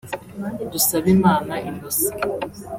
Dusabimana 0.71 1.53
Innocent 1.69 2.17